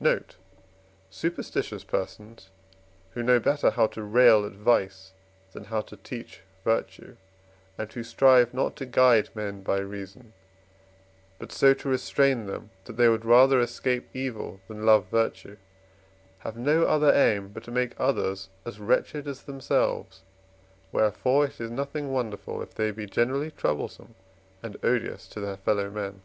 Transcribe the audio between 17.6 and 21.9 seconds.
to make others as wretched as themselves; wherefore it is